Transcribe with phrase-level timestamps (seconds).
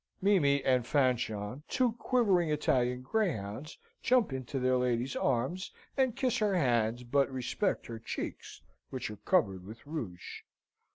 [0.19, 6.55] Mimi and Fanchon, two quivering Italian greyhounds, jump into their lady's arms, and kiss her
[6.55, 10.41] hands, but respect her cheeks, which are covered with rouge.